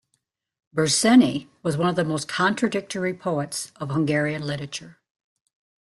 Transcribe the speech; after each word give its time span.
Berzsenyi 0.75 1.47
was 1.61 1.77
one 1.77 1.87
of 1.87 1.95
the 1.95 2.03
most 2.03 2.27
contradictory 2.27 3.13
poets 3.13 3.71
of 3.75 3.89
Hungarian 3.91 4.41
literature. 4.41 4.97